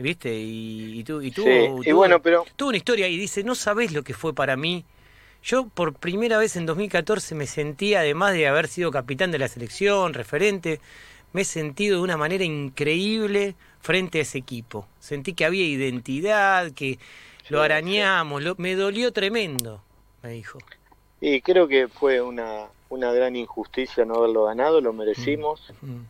¿Viste? 0.00 0.34
Y, 0.34 1.04
tú, 1.04 1.20
y, 1.22 1.92
bueno, 1.92 2.20
pero... 2.20 2.44
tuvo 2.56 2.70
una 2.70 2.78
historia 2.78 3.08
y 3.08 3.16
dice, 3.16 3.44
no 3.44 3.54
sabés 3.54 3.92
lo 3.92 4.02
que 4.02 4.14
fue 4.14 4.34
para 4.34 4.56
mí. 4.56 4.84
Yo 5.42 5.66
por 5.68 5.94
primera 5.94 6.38
vez 6.38 6.56
en 6.56 6.66
2014 6.66 7.34
me 7.34 7.46
sentí, 7.46 7.94
además 7.94 8.34
de 8.34 8.46
haber 8.46 8.68
sido 8.68 8.90
capitán 8.90 9.30
de 9.30 9.38
la 9.38 9.48
selección, 9.48 10.12
referente, 10.12 10.80
me 11.32 11.42
he 11.42 11.44
sentido 11.44 11.98
de 11.98 12.02
una 12.02 12.16
manera 12.16 12.44
increíble 12.44 13.54
frente 13.80 14.18
a 14.18 14.22
ese 14.22 14.38
equipo. 14.38 14.86
Sentí 14.98 15.32
que 15.32 15.44
había 15.44 15.64
identidad, 15.64 16.72
que 16.72 16.98
lo 17.48 17.62
arañamos, 17.62 18.42
me 18.58 18.74
dolió 18.74 19.12
tremendo, 19.12 19.82
me 20.22 20.30
dijo. 20.30 20.58
Y 21.22 21.40
creo 21.40 21.68
que 21.68 21.88
fue 21.88 22.20
una, 22.20 22.66
una 22.90 23.12
gran 23.12 23.36
injusticia 23.36 24.04
no 24.04 24.16
haberlo 24.16 24.44
ganado, 24.44 24.80
lo 24.80 24.92
merecimos. 24.92 25.72
Mm, 25.80 25.90
mm 25.90 26.06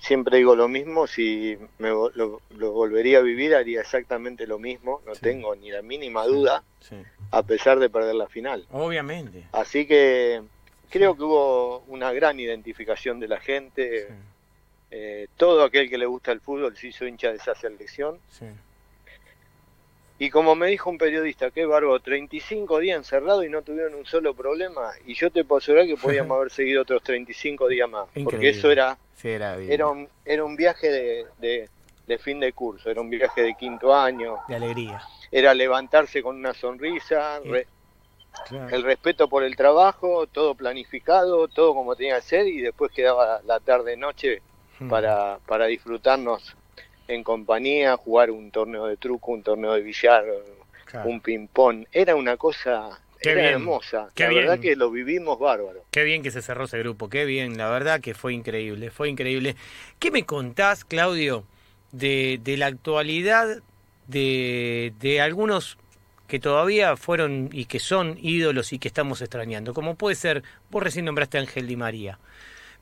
siempre 0.00 0.38
digo 0.38 0.54
lo 0.54 0.68
mismo, 0.68 1.06
si 1.06 1.58
me 1.78 1.88
lo, 1.88 2.40
volvería 2.50 3.18
a 3.18 3.22
vivir 3.22 3.54
haría 3.54 3.80
exactamente 3.80 4.46
lo 4.46 4.58
mismo, 4.58 5.00
no 5.06 5.12
tengo 5.12 5.54
ni 5.56 5.70
la 5.70 5.82
mínima 5.82 6.24
duda, 6.26 6.62
a 7.30 7.42
pesar 7.42 7.78
de 7.78 7.90
perder 7.90 8.14
la 8.14 8.28
final. 8.28 8.66
Obviamente. 8.70 9.46
Así 9.52 9.86
que 9.86 10.42
creo 10.88 11.16
que 11.16 11.22
hubo 11.22 11.80
una 11.88 12.12
gran 12.12 12.38
identificación 12.38 13.20
de 13.20 13.28
la 13.28 13.40
gente, 13.40 14.08
eh, 14.90 15.28
todo 15.36 15.64
aquel 15.64 15.88
que 15.88 15.98
le 15.98 16.06
gusta 16.06 16.32
el 16.32 16.40
fútbol 16.40 16.76
se 16.76 16.88
hizo 16.88 17.06
hincha 17.06 17.30
de 17.30 17.36
esa 17.36 17.54
selección. 17.54 18.18
Y 20.20 20.28
como 20.28 20.54
me 20.54 20.66
dijo 20.66 20.90
un 20.90 20.98
periodista, 20.98 21.50
qué 21.50 21.64
barbo, 21.64 21.98
35 21.98 22.78
días 22.80 22.98
encerrado 22.98 23.42
y 23.42 23.48
no 23.48 23.62
tuvieron 23.62 23.94
un 23.94 24.04
solo 24.04 24.34
problema. 24.34 24.90
Y 25.06 25.14
yo 25.14 25.30
te 25.30 25.44
puedo 25.44 25.60
asegurar 25.60 25.86
que 25.86 25.96
podíamos 25.96 26.36
haber 26.36 26.50
seguido 26.50 26.82
otros 26.82 27.02
35 27.02 27.66
días 27.68 27.88
más. 27.88 28.06
Porque 28.22 28.50
eso 28.50 28.70
era, 28.70 28.98
era, 29.22 29.88
un, 29.88 30.06
era 30.26 30.44
un 30.44 30.56
viaje 30.56 30.90
de, 30.90 31.68
de, 32.06 32.18
fin 32.18 32.38
de 32.38 32.52
curso, 32.52 32.90
era 32.90 33.00
un 33.00 33.08
viaje 33.08 33.40
de 33.42 33.54
quinto 33.54 33.94
año. 33.94 34.36
De 34.46 34.56
alegría. 34.56 35.00
Era 35.32 35.54
levantarse 35.54 36.22
con 36.22 36.36
una 36.36 36.52
sonrisa, 36.52 37.40
el 38.70 38.82
respeto 38.82 39.26
por 39.26 39.42
el 39.42 39.56
trabajo, 39.56 40.26
todo 40.26 40.54
planificado, 40.54 41.48
todo 41.48 41.72
como 41.72 41.96
tenía 41.96 42.16
que 42.16 42.26
ser 42.26 42.46
y 42.46 42.60
después 42.60 42.92
quedaba 42.92 43.40
la 43.46 43.58
tarde-noche 43.58 44.42
hmm. 44.80 44.88
para, 44.90 45.38
para 45.46 45.64
disfrutarnos 45.64 46.56
en 47.10 47.24
compañía, 47.24 47.96
jugar 47.96 48.30
un 48.30 48.50
torneo 48.50 48.86
de 48.86 48.96
truco, 48.96 49.32
un 49.32 49.42
torneo 49.42 49.72
de 49.74 49.82
billar, 49.82 50.24
un 51.04 51.20
ping-pong. 51.20 51.86
Era 51.92 52.14
una 52.14 52.36
cosa 52.36 53.00
hermosa. 53.20 54.10
la 54.16 54.28
verdad 54.28 54.60
que 54.60 54.76
lo 54.76 54.90
vivimos 54.90 55.38
bárbaro. 55.38 55.84
Qué 55.90 56.04
bien 56.04 56.22
que 56.22 56.30
se 56.30 56.40
cerró 56.40 56.64
ese 56.64 56.78
grupo, 56.78 57.08
qué 57.08 57.24
bien. 57.24 57.58
La 57.58 57.68
verdad 57.68 58.00
que 58.00 58.14
fue 58.14 58.32
increíble, 58.32 58.90
fue 58.90 59.08
increíble. 59.08 59.56
¿Qué 59.98 60.10
me 60.10 60.24
contás, 60.24 60.84
Claudio, 60.84 61.44
de, 61.92 62.40
de 62.42 62.56
la 62.56 62.66
actualidad 62.66 63.62
de, 64.06 64.92
de 65.00 65.20
algunos 65.20 65.78
que 66.28 66.38
todavía 66.38 66.96
fueron 66.96 67.50
y 67.52 67.64
que 67.64 67.80
son 67.80 68.16
ídolos 68.20 68.72
y 68.72 68.78
que 68.78 68.88
estamos 68.88 69.20
extrañando? 69.20 69.74
Como 69.74 69.96
puede 69.96 70.14
ser, 70.14 70.42
vos 70.70 70.82
recién 70.82 71.04
nombraste 71.04 71.38
a 71.38 71.40
Ángel 71.40 71.66
Di 71.66 71.76
María, 71.76 72.18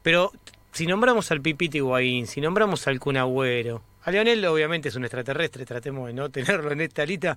pero 0.02 0.32
si 0.73 0.87
nombramos 0.87 1.30
al 1.32 1.40
Pipiti 1.40 1.78
Higuaín, 1.78 2.26
si 2.26 2.40
nombramos 2.40 2.87
al 2.87 3.00
Cunagüero, 3.00 3.82
a 4.08 4.10
Leonel 4.10 4.44
obviamente 4.46 4.88
es 4.88 4.96
un 4.96 5.04
extraterrestre, 5.04 5.64
tratemos 5.66 6.06
de 6.06 6.14
no 6.14 6.30
tenerlo 6.30 6.72
en 6.72 6.80
esta 6.80 7.04
lista, 7.04 7.36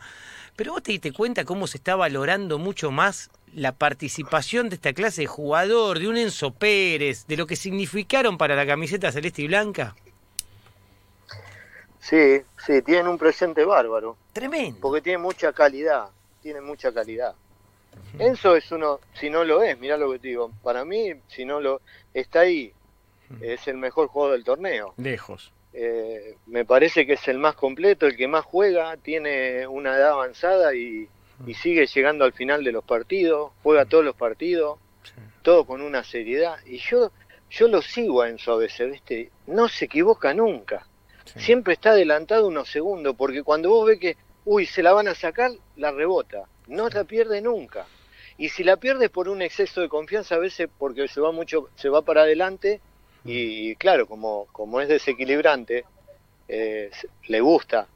pero 0.55 0.73
vos 0.73 0.83
te 0.83 0.93
diste 0.93 1.11
cuenta 1.11 1.45
cómo 1.45 1.67
se 1.67 1.77
está 1.77 1.95
valorando 1.95 2.57
mucho 2.57 2.91
más 2.91 3.29
la 3.53 3.73
participación 3.73 4.69
de 4.69 4.75
esta 4.75 4.93
clase 4.93 5.21
de 5.21 5.27
jugador, 5.27 5.99
de 5.99 6.07
un 6.07 6.17
Enzo 6.17 6.51
Pérez, 6.51 7.27
de 7.27 7.37
lo 7.37 7.45
que 7.45 7.57
significaron 7.57 8.37
para 8.37 8.55
la 8.55 8.65
camiseta 8.65 9.11
celeste 9.11 9.41
y 9.41 9.47
blanca. 9.47 9.95
Sí, 11.99 12.41
sí, 12.65 12.81
tienen 12.81 13.07
un 13.07 13.17
presente 13.17 13.63
bárbaro. 13.65 14.17
Tremendo. 14.33 14.79
Porque 14.79 15.01
tiene 15.01 15.17
mucha 15.17 15.53
calidad, 15.53 16.07
tiene 16.41 16.61
mucha 16.61 16.93
calidad. 16.93 17.35
Enzo 18.17 18.55
es 18.55 18.71
uno, 18.71 19.01
si 19.19 19.29
no 19.29 19.43
lo 19.43 19.61
es, 19.61 19.77
mirá 19.77 19.97
lo 19.97 20.11
que 20.11 20.19
te 20.19 20.29
digo, 20.29 20.51
para 20.63 20.85
mí, 20.85 21.13
si 21.27 21.43
no 21.43 21.59
lo 21.59 21.81
está 22.13 22.41
ahí, 22.41 22.73
es 23.41 23.67
el 23.67 23.75
mejor 23.75 24.07
jugador 24.07 24.35
del 24.35 24.45
torneo. 24.45 24.93
Lejos. 24.97 25.51
Eh, 25.73 26.35
me 26.47 26.65
parece 26.65 27.05
que 27.05 27.13
es 27.13 27.27
el 27.27 27.37
más 27.37 27.55
completo, 27.55 28.05
el 28.05 28.17
que 28.17 28.27
más 28.27 28.43
juega, 28.43 28.97
tiene 28.97 29.65
una 29.67 29.95
edad 29.95 30.11
avanzada 30.11 30.73
y, 30.75 31.07
sigue 31.55 31.87
llegando 31.87 32.23
al 32.23 32.33
final 32.33 32.63
de 32.63 32.71
los 32.71 32.83
partidos, 32.83 33.51
juega 33.63 33.85
todos 33.85 34.05
los 34.05 34.15
partidos, 34.15 34.77
todo 35.41 35.65
con 35.65 35.81
una 35.81 36.03
seriedad. 36.03 36.57
Y 36.65 36.77
yo, 36.77 37.11
yo 37.49 37.67
lo 37.67 37.81
sigo 37.81 38.21
a 38.21 38.29
Enzo 38.29 38.53
a 38.53 38.57
veces, 38.57 38.91
¿viste? 38.91 39.31
no 39.47 39.67
se 39.67 39.85
equivoca 39.85 40.33
nunca. 40.33 40.85
Siempre 41.37 41.73
está 41.73 41.91
adelantado 41.91 42.47
unos 42.47 42.69
segundos, 42.69 43.15
porque 43.17 43.41
cuando 43.41 43.69
vos 43.69 43.87
ves 43.87 43.99
que, 43.99 44.17
uy, 44.45 44.65
se 44.65 44.83
la 44.83 44.93
van 44.93 45.07
a 45.07 45.15
sacar, 45.15 45.51
la 45.77 45.91
rebota. 45.91 46.43
No 46.67 46.89
la 46.89 47.05
pierde 47.05 47.41
nunca. 47.41 47.87
Y 48.37 48.49
si 48.49 48.63
la 48.63 48.77
pierdes 48.77 49.09
por 49.09 49.29
un 49.29 49.41
exceso 49.41 49.81
de 49.81 49.89
confianza, 49.89 50.35
a 50.35 50.39
veces 50.39 50.69
porque 50.77 51.07
se 51.07 51.21
va 51.21 51.31
mucho, 51.31 51.69
se 51.75 51.89
va 51.89 52.01
para 52.01 52.21
adelante, 52.21 52.81
y 53.23 53.75
claro, 53.75 54.07
como, 54.07 54.47
como 54.51 54.81
es 54.81 54.87
desequilibrante, 54.87 55.85
eh, 56.47 56.91
le 57.27 57.41
gusta 57.41 57.87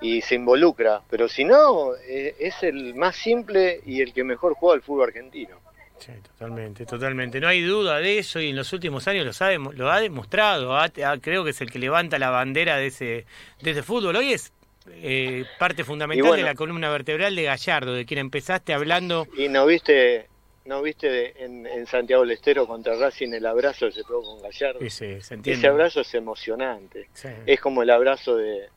y 0.00 0.20
se 0.22 0.36
involucra, 0.36 1.02
pero 1.10 1.28
si 1.28 1.44
no, 1.44 1.94
eh, 1.96 2.36
es 2.38 2.62
el 2.62 2.94
más 2.94 3.16
simple 3.16 3.80
y 3.84 4.00
el 4.00 4.12
que 4.12 4.22
mejor 4.24 4.54
juega 4.54 4.76
el 4.76 4.82
fútbol 4.82 5.08
argentino. 5.08 5.56
Sí, 5.98 6.12
totalmente, 6.22 6.86
totalmente. 6.86 7.40
No 7.40 7.48
hay 7.48 7.60
duda 7.62 7.98
de 7.98 8.18
eso 8.18 8.40
y 8.40 8.50
en 8.50 8.56
los 8.56 8.72
últimos 8.72 9.08
años 9.08 9.26
lo 9.26 9.46
ha, 9.46 9.72
lo 9.72 9.90
ha 9.90 10.00
demostrado. 10.00 10.78
creo 11.20 11.42
que 11.42 11.50
es 11.50 11.60
el 11.60 11.72
que 11.72 11.80
levanta 11.80 12.20
la 12.20 12.30
bandera 12.30 12.76
de 12.76 12.86
ese, 12.86 13.26
de 13.60 13.70
ese 13.72 13.82
fútbol. 13.82 14.14
Hoy 14.14 14.32
es 14.32 14.52
eh, 14.92 15.44
parte 15.58 15.82
fundamental 15.82 16.36
de 16.36 16.42
la 16.42 16.54
columna 16.54 16.88
vertebral 16.88 17.34
de 17.34 17.42
Gallardo, 17.42 17.94
de 17.94 18.06
quien 18.06 18.20
empezaste 18.20 18.72
hablando. 18.72 19.26
Y 19.36 19.48
no 19.48 19.66
viste 19.66 20.28
¿No 20.68 20.82
viste 20.82 21.32
en, 21.42 21.86
Santiago 21.86 22.24
del 22.24 22.32
Estero 22.32 22.66
contra 22.66 22.94
Racing 22.94 23.32
el 23.32 23.46
abrazo 23.46 23.86
que 23.86 23.92
se 23.92 24.04
pegó 24.04 24.22
con 24.22 24.42
Gallardo? 24.42 24.80
Sí, 24.80 24.90
se 24.90 25.40
Ese 25.42 25.66
abrazo 25.66 26.02
es 26.02 26.14
emocionante. 26.14 27.08
Es 27.46 27.58
como 27.58 27.82
el 27.82 27.88
abrazo 27.88 28.36
de, 28.36 28.68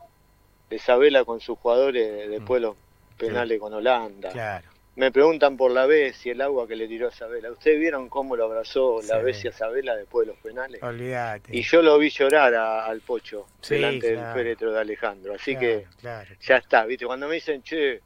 de 0.69 0.75
Isabela 0.77 1.25
con 1.25 1.41
sus 1.41 1.60
jugadores 1.60 2.29
después 2.29 2.62
mm. 2.62 2.63
los 2.63 2.77
penales 3.17 3.60
con 3.60 3.74
Holanda. 3.74 4.31
Claro. 4.31 4.69
Me 4.95 5.12
preguntan 5.12 5.57
por 5.57 5.71
la 5.71 5.86
vez 5.86 6.25
y 6.25 6.29
el 6.29 6.39
agua 6.39 6.65
que 6.65 6.77
le 6.77 6.88
tiró 6.88 7.07
a 7.07 7.12
Isabela. 7.12 7.51
¿Ustedes 7.51 7.77
vieron 7.77 8.07
cómo 8.07 8.38
lo 8.38 8.45
abrazó 8.45 9.01
la 9.01 9.17
vez 9.17 9.43
y 9.43 9.48
a 9.48 9.50
Isabela 9.50 9.93
después 9.98 10.25
de 10.25 10.31
los 10.31 10.41
penales? 10.41 10.81
Olvídate. 10.81 11.53
Y 11.53 11.62
yo 11.62 11.81
lo 11.81 11.98
vi 11.98 12.10
llorar 12.10 12.55
al 12.55 13.01
Pocho 13.01 13.48
delante 13.67 14.15
del 14.15 14.33
féretro 14.33 14.71
de 14.71 14.79
Alejandro. 14.79 15.33
Así 15.33 15.57
que 15.57 15.88
ya 16.01 16.55
está, 16.55 16.86
¿viste? 16.86 17.05
Cuando 17.05 17.27
me 17.27 17.36
dicen, 17.36 17.62
che, 17.63 18.00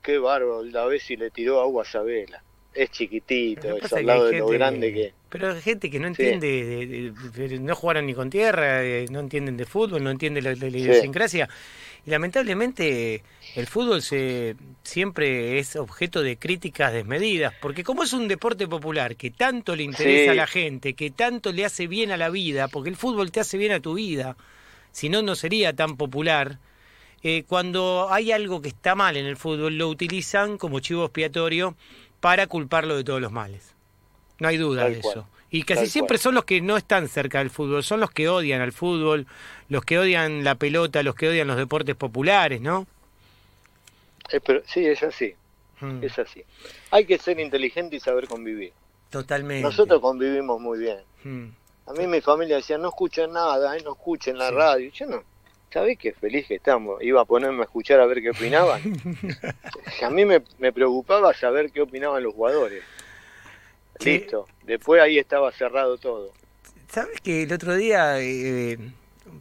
qué 0.00 0.18
bárbaro, 0.18 0.62
la 0.62 0.84
vez 0.86 1.10
y 1.10 1.16
le 1.16 1.32
tiró 1.32 1.60
agua 1.60 1.82
a 1.82 1.86
Isabela 1.86 2.43
es 2.74 2.90
chiquitito, 2.90 3.76
es 3.76 3.92
al 3.92 4.06
lado 4.06 4.26
de 4.26 4.38
lo 4.38 4.48
grande 4.48 4.92
que... 4.92 5.12
Pero 5.28 5.52
hay 5.52 5.62
gente 5.62 5.90
que 5.90 5.98
no 5.98 6.06
entiende, 6.06 7.12
no 7.60 7.74
jugaron 7.74 8.06
ni 8.06 8.14
con 8.14 8.30
tierra, 8.30 8.84
eh, 8.84 9.06
no 9.10 9.20
entienden 9.20 9.56
de 9.56 9.64
fútbol, 9.64 10.02
no 10.04 10.10
entienden 10.10 10.44
la, 10.44 10.54
la, 10.54 10.66
idiosincrasia. 10.68 11.48
Y 12.06 12.10
lamentablemente 12.10 13.22
el 13.56 13.66
fútbol 13.66 14.02
se, 14.02 14.54
siempre 14.82 15.58
es 15.58 15.74
objeto 15.74 16.22
de 16.22 16.36
críticas 16.36 16.92
desmedidas, 16.92 17.52
porque 17.60 17.82
como 17.82 18.04
es 18.04 18.12
un 18.12 18.28
deporte 18.28 18.68
popular 18.68 19.16
que 19.16 19.30
tanto 19.30 19.74
le 19.74 19.82
interesa 19.82 20.32
a 20.32 20.34
la 20.34 20.46
gente, 20.46 20.94
que 20.94 21.10
tanto 21.10 21.52
le 21.52 21.64
hace 21.64 21.86
bien 21.88 22.12
a 22.12 22.16
la 22.16 22.30
vida, 22.30 22.68
porque 22.68 22.90
el 22.90 22.96
fútbol 22.96 23.32
te 23.32 23.40
hace 23.40 23.58
bien 23.58 23.72
a 23.72 23.80
tu 23.80 23.94
vida, 23.94 24.36
si 24.92 25.08
no, 25.08 25.22
no 25.22 25.34
sería 25.34 25.72
tan 25.72 25.96
popular. 25.96 26.58
Eh, 27.26 27.44
cuando 27.48 28.08
hay 28.10 28.32
algo 28.32 28.60
que 28.60 28.68
está 28.68 28.94
mal 28.94 29.16
en 29.16 29.24
el 29.24 29.38
fútbol, 29.38 29.78
lo 29.78 29.88
utilizan 29.88 30.58
como 30.58 30.80
chivo 30.80 31.04
expiatorio 31.06 31.74
para 32.24 32.46
culparlo 32.46 32.96
de 32.96 33.04
todos 33.04 33.20
los 33.20 33.32
males. 33.32 33.74
No 34.38 34.48
hay 34.48 34.56
duda 34.56 34.88
de 34.88 34.98
eso. 34.98 35.28
Y 35.50 35.64
casi 35.64 35.88
siempre 35.88 36.16
son 36.16 36.34
los 36.34 36.46
que 36.46 36.62
no 36.62 36.78
están 36.78 37.06
cerca 37.06 37.40
del 37.40 37.50
fútbol, 37.50 37.84
son 37.84 38.00
los 38.00 38.10
que 38.10 38.30
odian 38.30 38.62
al 38.62 38.72
fútbol, 38.72 39.26
los 39.68 39.84
que 39.84 39.98
odian 39.98 40.42
la 40.42 40.54
pelota, 40.54 41.02
los 41.02 41.16
que 41.16 41.28
odian 41.28 41.46
los 41.46 41.58
deportes 41.58 41.94
populares, 41.96 42.62
¿no? 42.62 42.86
sí, 44.64 44.86
es 44.86 45.02
así. 45.02 45.34
Hmm. 45.80 46.02
Es 46.02 46.18
así. 46.18 46.42
Hay 46.92 47.04
que 47.04 47.18
ser 47.18 47.38
inteligente 47.38 47.96
y 47.96 48.00
saber 48.00 48.26
convivir. 48.26 48.72
Totalmente. 49.10 49.62
Nosotros 49.62 50.00
convivimos 50.00 50.58
muy 50.58 50.78
bien. 50.78 51.00
Hmm. 51.24 51.48
A 51.86 51.92
mí 51.92 52.06
mi 52.06 52.22
familia 52.22 52.56
decía, 52.56 52.78
no 52.78 52.88
escuchen 52.88 53.34
nada, 53.34 53.76
¿eh? 53.76 53.82
no 53.84 53.92
escuchen 53.92 54.38
la 54.38 54.50
radio. 54.50 54.90
Yo 54.92 55.04
no, 55.04 55.22
¿sabés 55.74 55.98
qué 55.98 56.12
feliz 56.12 56.46
que 56.46 56.54
estamos? 56.54 57.02
Iba 57.02 57.22
a 57.22 57.24
ponerme 57.24 57.62
a 57.62 57.64
escuchar 57.64 58.00
a 58.00 58.06
ver 58.06 58.22
qué 58.22 58.30
opinaban. 58.30 58.80
a 60.02 60.10
mí 60.10 60.24
me, 60.24 60.40
preocupaba 60.72 61.34
saber 61.34 61.72
qué 61.72 61.82
opinaban 61.82 62.22
los 62.22 62.32
jugadores. 62.32 62.84
Listo. 63.98 64.46
Después 64.62 65.02
ahí 65.02 65.18
estaba 65.18 65.50
cerrado 65.50 65.98
todo. 65.98 66.32
¿Sabes 66.88 67.20
que 67.20 67.42
el 67.42 67.52
otro 67.52 67.74
día, 67.74 68.20
eh, 68.20 68.78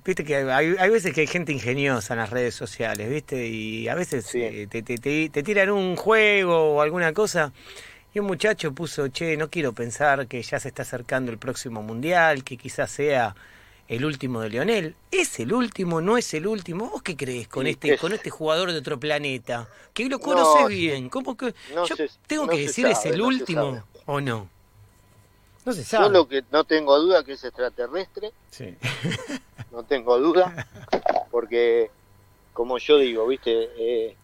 viste 0.03 0.23
que 0.23 0.37
hay, 0.37 0.89
veces 0.89 1.13
que 1.13 1.21
hay 1.21 1.27
gente 1.27 1.51
ingeniosa 1.51 2.15
en 2.15 2.19
las 2.19 2.31
redes 2.31 2.55
sociales, 2.55 3.07
viste? 3.09 3.47
Y 3.47 3.87
a 3.87 3.93
veces 3.93 4.27
eh, 4.33 4.67
te, 4.69 4.81
te, 4.81 4.97
te 4.97 5.43
tiran 5.43 5.69
un 5.69 5.95
juego 5.95 6.75
o 6.75 6.81
alguna 6.81 7.13
cosa. 7.13 7.53
Y 8.11 8.19
un 8.19 8.25
muchacho 8.25 8.73
puso, 8.73 9.07
che, 9.09 9.37
no 9.37 9.51
quiero 9.51 9.73
pensar 9.73 10.27
que 10.27 10.41
ya 10.41 10.59
se 10.59 10.69
está 10.69 10.81
acercando 10.81 11.31
el 11.31 11.37
próximo 11.37 11.83
mundial, 11.83 12.43
que 12.43 12.57
quizás 12.57 12.89
sea 12.89 13.35
el 13.87 14.05
último 14.05 14.41
de 14.41 14.49
Leonel. 14.49 14.95
¿Es 15.11 15.39
el 15.39 15.53
último? 15.53 16.01
¿No 16.01 16.17
es 16.17 16.33
el 16.33 16.47
último? 16.47 16.89
¿Vos 16.89 17.01
qué 17.01 17.15
crees 17.15 17.47
con 17.47 17.67
este 17.67 17.97
con 17.97 18.13
este 18.13 18.29
jugador 18.29 18.71
de 18.71 18.79
otro 18.79 18.99
planeta? 18.99 19.67
Que 19.93 20.05
lo 20.05 20.19
conoces 20.19 20.67
bien. 20.67 21.09
¿Cómo 21.09 21.35
que 21.35 21.53
yo 21.73 21.95
tengo 22.27 22.47
que 22.47 22.57
decir 22.59 22.85
es 22.85 23.05
el 23.05 23.21
último 23.21 23.83
o 24.05 24.21
no? 24.21 24.49
No 25.65 25.73
se 25.73 25.83
sabe. 25.83 26.05
Yo 26.05 26.11
lo 26.11 26.27
que 26.27 26.43
no 26.51 26.63
tengo 26.63 26.99
duda 26.99 27.23
que 27.23 27.33
es 27.33 27.43
extraterrestre. 27.43 28.31
Sí. 28.51 28.75
no 29.71 29.83
tengo 29.83 30.19
duda 30.19 30.67
porque 31.31 31.89
como 32.53 32.77
yo 32.77 32.97
digo, 32.97 33.27
¿viste? 33.27 33.69
Eh, 33.77 34.15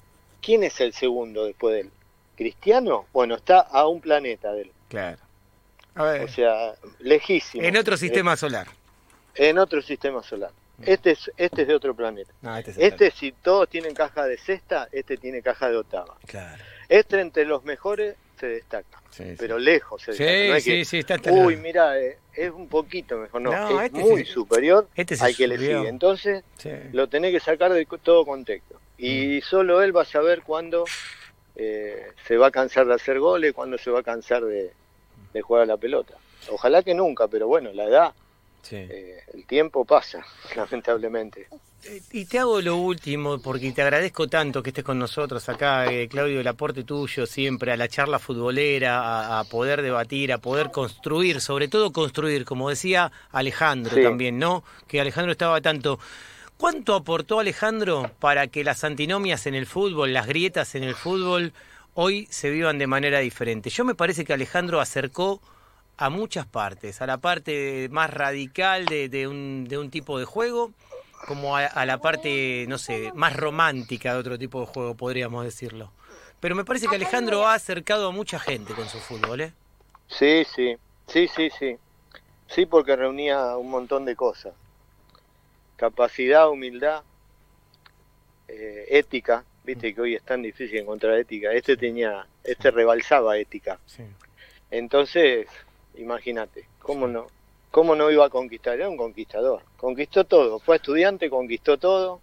¿Quién 0.42 0.64
es 0.64 0.80
el 0.80 0.94
segundo 0.94 1.46
después 1.46 1.74
de 1.74 1.82
él? 1.82 1.92
¿Cristiano? 2.38 3.06
Bueno, 3.12 3.36
está 3.36 3.60
a 3.60 3.88
un 3.88 4.00
planeta 4.00 4.54
de 4.54 4.64
él. 4.64 4.72
Claro. 4.88 5.18
A 5.96 6.04
ver. 6.04 6.24
O 6.24 6.28
sea, 6.30 6.76
lejísimo. 7.00 7.64
En 7.64 7.76
otro 7.76 7.98
sistema 7.98 8.38
solar 8.38 8.79
en 9.36 9.58
otro 9.58 9.82
sistema 9.82 10.24
solar. 10.24 10.52
Este 10.86 11.12
es, 11.12 11.32
este 11.38 11.64
es 11.64 11.68
de 11.68 11.76
otro 11.76 11.94
planeta. 11.94 12.32
este, 12.60 12.86
este 12.86 13.12
si 13.12 13.32
todos 13.32 13.70
tienen 13.70 13.94
caja 13.94 14.26
de 14.26 14.38
sexta, 14.38 14.88
este 14.92 15.18
tiene 15.18 15.42
caja 15.42 15.70
de 15.70 15.78
octava. 15.78 16.18
Claro. 16.26 16.64
Este 16.88 17.20
entre 17.20 17.46
los 17.46 17.64
mejores 17.66 18.16
se 18.40 18.48
destaca, 18.48 19.02
pero 19.38 19.60
lejos 19.60 20.02
se 20.02 20.14
destaca. 20.14 20.60
sí, 20.62 20.86
sí, 20.86 21.00
está, 21.00 21.20
Uy, 21.32 21.58
mira, 21.58 22.00
eh, 22.00 22.18
es 22.34 22.52
un 22.52 22.70
poquito 22.70 23.18
mejor, 23.18 23.42
no, 23.42 23.82
es 23.82 23.88
este 23.88 24.00
muy 24.00 24.24
superior 24.24 24.88
este 24.96 25.16
al 25.20 25.36
que 25.36 25.48
le 25.48 25.58
sigue. 25.58 25.88
Entonces, 25.88 26.44
lo 26.94 27.10
tenés 27.10 27.34
que 27.34 27.40
sacar 27.40 27.74
de 27.74 27.86
todo 28.02 28.26
contexto. 28.26 28.80
Y 28.98 29.40
mm. 29.40 29.42
solo 29.42 29.82
él 29.82 29.96
va 29.96 30.04
a 30.04 30.06
saber 30.06 30.42
cuándo 30.42 30.86
eh, 31.56 32.08
se 32.26 32.38
va 32.38 32.48
a 32.48 32.52
cansar 32.52 32.88
de 32.88 32.94
hacer 32.94 33.20
goles, 33.20 33.54
cuándo 33.54 33.78
se 33.78 33.92
va 33.92 34.00
a 34.00 34.04
cansar 34.04 34.44
de, 34.46 34.72
de 35.34 35.42
jugar 35.42 35.64
a 35.64 35.66
la 35.66 35.78
pelota. 35.78 36.16
Ojalá 36.50 36.84
que 36.84 36.94
nunca, 36.94 37.28
pero 37.28 37.48
bueno, 37.48 37.72
la 37.74 37.84
edad 37.86 38.14
Sí. 38.62 38.76
Eh, 38.76 39.24
el 39.34 39.46
tiempo 39.46 39.86
pasa, 39.86 40.26
lamentablemente. 40.56 41.48
Eh, 41.86 42.02
y 42.12 42.26
te 42.26 42.40
hago 42.40 42.62
lo 42.62 42.76
último, 42.76 43.40
porque 43.40 43.72
te 43.72 43.82
agradezco 43.82 44.28
tanto 44.28 44.62
que 44.62 44.72
estés 44.72 44.84
con 44.84 45.00
nosotros 45.00 45.48
acá, 45.48 45.92
eh, 45.92 46.10
Claudio, 46.10 46.42
el 46.42 46.48
aporte 46.48 46.84
tuyo 46.84 47.26
siempre 47.26 47.72
a 47.72 47.78
la 47.78 47.88
charla 47.88 48.20
futbolera, 48.20 49.40
a, 49.40 49.44
poder 49.46 49.82
debatir, 49.82 50.34
a 50.34 50.40
poder 50.40 50.72
construir, 50.72 51.40
sobre 51.40 51.70
todo 51.70 51.92
construir, 51.92 52.44
como 52.44 52.70
decía 52.70 53.12
Alejandro 53.32 54.02
también, 54.02 54.40
¿no? 54.40 54.64
Que 54.88 55.00
Alejandro 55.00 55.32
estaba 55.32 55.62
tanto... 55.62 56.00
¿Cuánto 56.58 56.94
aportó 56.94 57.40
Alejandro 57.40 58.12
para 58.20 58.48
que 58.48 58.66
las 58.66 58.84
antinomias 58.84 59.48
en 59.48 59.56
el 59.56 59.66
fútbol, 59.66 60.12
las 60.12 60.28
grietas 60.28 60.76
en 60.76 60.84
el 60.84 60.94
fútbol, 60.94 61.54
hoy 61.94 62.28
se 62.30 62.50
vivan 62.50 62.78
de 62.78 62.86
manera 62.86 63.20
diferente? 63.20 63.70
Yo 63.70 63.86
me 63.86 63.96
parece 63.96 64.26
que 64.26 64.34
Alejandro 64.34 64.82
acercó 64.82 65.40
a 66.02 66.10
muchas 66.10 66.46
partes, 66.46 67.02
a 67.02 67.06
la 67.06 67.18
parte 67.18 67.90
más 67.92 68.10
radical 68.10 68.86
de, 68.86 69.28
un, 69.28 69.66
de 69.68 69.78
un 69.78 69.92
tipo 69.92 70.18
de 70.18 70.24
juego, 70.24 70.72
como 71.28 71.58
a, 71.58 71.86
la 71.86 71.98
parte, 71.98 72.66
no 72.70 72.78
sé, 72.78 73.12
más 73.16 73.36
romántica 73.36 74.14
de 74.14 74.20
otro 74.20 74.40
tipo 74.40 74.62
de 74.62 74.68
juego, 74.68 74.96
podríamos 74.96 75.44
decirlo. 75.44 75.92
Pero 76.40 76.56
me 76.56 76.64
parece 76.64 76.88
que 76.88 76.96
Alejandro 76.96 77.46
ha 77.46 77.54
acercado 77.54 78.08
a 78.08 78.12
mucha 78.12 78.40
gente 78.40 78.74
con 78.74 78.88
su 78.88 78.98
fútbol, 78.98 79.42
¿eh? 79.42 79.54
Sí, 80.08 80.46
sí, 80.56 80.78
sí, 81.08 81.28
sí, 81.28 81.50
sí. 81.60 81.76
Sí, 82.48 82.66
porque 82.66 82.96
reunía 82.96 83.58
un 83.58 83.70
montón 83.70 84.06
de 84.06 84.16
cosas. 84.16 84.54
Capacidad, 85.76 86.50
humildad, 86.50 87.04
eh, 88.48 88.86
ética. 88.88 89.44
Viste 89.66 89.94
que 89.94 90.00
hoy 90.00 90.16
es 90.16 90.24
tan 90.24 90.42
difícil 90.42 90.80
encontrar 90.80 91.16
ética. 91.16 91.52
Este 91.52 91.76
tenía, 91.76 92.26
este 92.46 92.72
rebalsaba 92.72 93.38
ética. 93.38 93.80
Entonces, 94.72 95.48
imagínate, 95.96 96.66
¿cómo 96.80 97.08
no? 97.08 97.28
¿Cómo 97.72 97.96
no 97.96 98.10
iba 98.10 98.26
a 98.26 98.30
conquistar? 98.30 98.76
Era 98.76 98.90
un 98.90 98.98
conquistador. 98.98 99.62
Conquistó 99.78 100.24
todo. 100.24 100.60
Fue 100.60 100.78
estudiante, 100.78 101.30
conquistó 101.30 101.78
todo. 101.78 102.20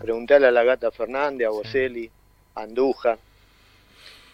Preguntéle 0.00 0.46
a 0.46 0.50
la 0.50 0.62
gata 0.62 0.90
Fernández, 0.90 1.46
a 1.46 1.50
Boselli, 1.50 2.10
a 2.54 2.62
Andújar. 2.62 3.18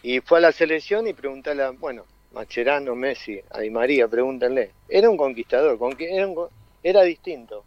Y 0.02 0.20
fue 0.20 0.38
a 0.38 0.40
la 0.40 0.52
selección 0.52 1.06
y 1.06 1.12
preguntarle 1.12 1.62
a, 1.62 1.70
bueno, 1.70 2.04
Macherano, 2.32 2.94
Messi, 2.94 3.40
a 3.50 3.60
Di 3.60 3.70
María, 3.70 4.08
pregúntenle. 4.08 4.72
Era 4.88 5.08
un 5.08 5.16
conquistador, 5.16 5.78
era, 5.98 6.28
era 6.82 7.02
distinto. 7.02 7.64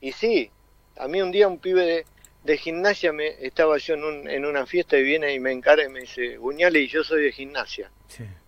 Y 0.00 0.12
sí, 0.12 0.50
a 0.96 1.06
mí 1.08 1.22
un 1.22 1.30
día 1.30 1.48
un 1.48 1.58
pibe 1.58 2.04
de, 2.42 2.58
gimnasia, 2.58 3.12
me, 3.12 3.28
estaba 3.44 3.78
yo 3.78 3.94
en, 3.94 4.28
en, 4.28 4.44
una 4.44 4.66
fiesta 4.66 4.98
y 4.98 5.02
viene 5.02 5.32
y 5.32 5.40
me 5.40 5.52
encara 5.52 5.84
y 5.84 5.88
me 5.88 6.00
dice, 6.00 6.36
Guñale, 6.36 6.80
y 6.80 6.88
yo 6.88 7.04
soy 7.04 7.22
de 7.22 7.32
gimnasia. 7.32 7.90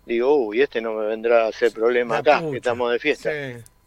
Digo, 0.07 0.35
uy, 0.37 0.61
este 0.63 0.81
no 0.81 0.95
me 0.95 1.07
vendrá 1.07 1.45
a 1.45 1.49
hacer 1.49 1.73
problema 1.73 2.19
acá, 2.19 2.43
que 2.51 2.57
estamos 2.57 2.93
de 2.93 2.99
fiesta 2.99 3.31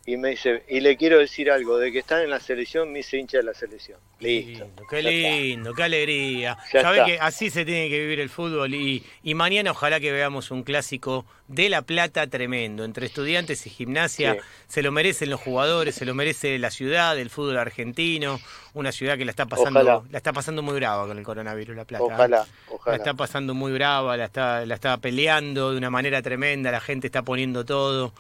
y 0.08 0.16
me 0.16 0.30
dice, 0.30 0.64
y 0.70 0.80
le 0.80 0.96
quiero 0.96 1.20
decir 1.20 1.52
algo, 1.52 1.78
de 1.78 1.92
que 1.92 2.00
están 2.00 2.22
en 2.22 2.30
la 2.30 2.40
selección, 2.40 2.94
me 2.94 3.00
hice 3.00 3.18
hincha 3.18 3.40
de 3.40 3.44
la 3.44 3.54
selección. 3.54 4.00
Listo. 4.22 4.66
qué 4.90 5.04
lindo, 5.04 5.74
qué 5.74 5.84
alegría. 5.84 6.58
Sabés 6.72 7.04
que 7.04 7.20
así 7.20 7.50
se 7.50 7.66
tiene 7.66 7.90
que 7.90 8.00
vivir 8.00 8.22
el 8.22 8.30
fútbol 8.30 8.74
y, 8.74 9.04
y, 9.22 9.34
mañana 9.34 9.72
ojalá 9.72 10.00
que 10.00 10.14
veamos 10.14 10.50
un 10.50 10.64
clásico 10.64 11.26
de 11.50 11.68
La 11.68 11.82
Plata 11.82 12.26
tremendo, 12.28 12.86
entre 12.86 13.06
estudiantes 13.06 13.68
y 13.68 13.70
gimnasia. 13.70 14.38
Se 14.70 14.82
lo 14.82 14.94
merecen 14.94 15.30
los 15.30 15.42
jugadores, 15.42 15.96
se 15.96 16.06
lo 16.06 16.16
merece 16.16 16.58
la 16.58 16.72
ciudad, 16.72 17.20
el 17.20 17.30
fútbol 17.30 17.58
argentino, 17.58 18.40
una 18.74 18.94
ciudad 18.94 19.18
que 19.18 19.26
la 19.26 19.32
está 19.32 19.46
pasando, 19.46 20.06
la 20.10 20.18
está 20.18 20.32
pasando 20.32 20.64
muy 20.64 20.76
brava 20.76 21.06
con 21.06 21.18
el 21.18 21.26
coronavirus, 21.26 21.76
La 21.76 21.84
Plata. 21.84 22.06
¿eh? 22.06 22.08
Ojalá, 22.14 22.48
ojalá. 22.70 22.96
La 22.96 23.04
está 23.04 23.14
pasando 23.14 23.54
muy 23.54 23.74
brava, 23.74 24.16
la 24.16 24.24
está, 24.24 24.66
la 24.66 24.76
está 24.76 24.96
peleando 25.00 25.72
de 25.72 25.78
una 25.78 25.90
manera 25.90 26.22
tremenda, 26.22 26.72
la 26.72 26.80
gente 26.80 27.08
está 27.08 27.24
poniendo 27.24 27.66
todo. 27.66 28.14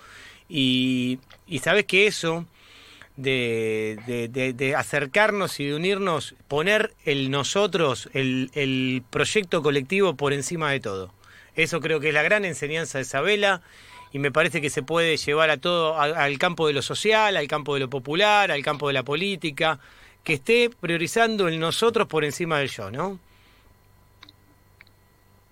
Y, 0.50 1.20
sabes 1.62 1.86
que 1.86 2.08
eso 2.08 2.46
de, 3.16 3.98
de, 4.56 4.76
acercarnos 4.76 5.60
y 5.60 5.66
de 5.66 5.76
unirnos, 5.76 6.36
poner 6.48 6.94
el 7.06 7.32
nosotros, 7.32 8.10
el, 8.14 8.52
el, 8.54 9.04
proyecto 9.10 9.62
colectivo 9.62 10.16
por 10.16 10.34
encima 10.34 10.72
de 10.72 10.80
todo. 10.80 11.12
Eso 11.56 11.80
creo 11.82 12.00
que 12.00 12.10
es 12.10 12.14
la 12.14 12.24
gran 12.24 12.46
enseñanza 12.46 13.00
de 13.00 13.04
Isabela 13.04 13.62
y 14.14 14.20
me 14.20 14.32
parece 14.32 14.62
que 14.62 14.70
se 14.70 14.84
puede 14.84 15.18
llevar 15.18 15.50
a 15.50 15.58
todo, 15.58 16.00
al 16.00 16.38
campo 16.38 16.68
de 16.68 16.74
lo 16.74 16.82
social, 16.82 17.36
al 17.36 17.48
campo 17.48 17.74
de 17.74 17.82
lo 17.82 17.90
popular, 17.90 18.52
al 18.52 18.64
campo 18.64 18.88
de 18.88 18.94
la 18.94 19.04
política, 19.04 19.80
que 20.24 20.34
esté 20.34 20.70
priorizando 20.70 21.48
el 21.48 21.60
nosotros 21.60 22.08
por 22.08 22.24
encima 22.24 22.60
del 22.60 22.70
yo, 22.70 22.92
¿no? 22.92 23.20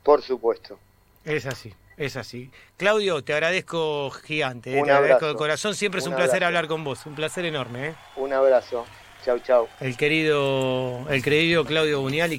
Por 0.04 0.22
supuesto. 0.22 0.80
Es 1.24 1.46
así. 1.46 1.74
Es 1.98 2.18
así. 2.18 2.52
Claudio, 2.78 3.24
te 3.24 3.34
agradezco 3.34 4.10
gigante, 4.12 4.78
eh, 4.78 4.84
te 4.84 4.92
agradezco 4.92 5.28
de 5.28 5.36
corazón. 5.36 5.76
Siempre 5.76 6.02
es 6.02 6.08
un, 6.08 6.16
placer 6.16 6.44
hablar 6.44 6.68
con 6.68 6.84
vos, 6.84 7.06
un 7.06 7.16
placer 7.16 7.46
enorme. 7.46 7.90
Eh. 7.90 7.96
Un 8.18 8.34
abrazo. 8.34 8.86
Chau, 9.24 9.40
chau. 9.40 9.68
El 9.80 9.98
querido, 9.98 11.06
el 11.10 11.24
querido 11.24 11.66
Claudio 11.66 12.02
Buniali. 12.02 12.38